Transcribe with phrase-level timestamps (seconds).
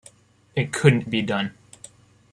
[0.55, 1.53] It couldn't be done.